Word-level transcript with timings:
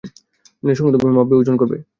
ন্যায়সংগতভাবে 0.63 1.15
মাপবে 1.17 1.33
ও 1.35 1.39
ওজন 1.41 1.55
করবে। 1.57 1.77